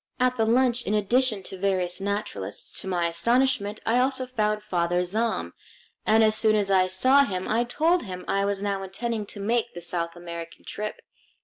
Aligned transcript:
At 0.19 0.35
the 0.35 0.45
lunch, 0.47 0.81
in 0.87 0.95
addition 0.95 1.43
to 1.43 1.59
various 1.59 2.01
naturalists, 2.01 2.81
to 2.81 2.87
my 2.87 3.05
astonishment 3.05 3.79
I 3.85 3.99
also 3.99 4.25
found 4.25 4.63
Father 4.63 5.03
Zahm; 5.05 5.51
and 6.07 6.23
as 6.23 6.35
soon 6.35 6.55
as 6.55 6.71
I 6.71 6.87
saw 6.87 7.23
him 7.23 7.47
I 7.47 7.65
told 7.65 8.01
him 8.01 8.25
I 8.27 8.43
was 8.43 8.63
now 8.63 8.81
intending 8.81 9.27
to 9.27 9.39
make 9.39 9.75
the 9.75 9.79
South 9.81 10.15
American 10.15 10.65
trip. 10.65 11.03